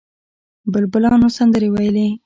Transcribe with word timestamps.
بلبلانو 0.71 1.27
سندرې 1.37 1.69
ویلې. 1.73 2.07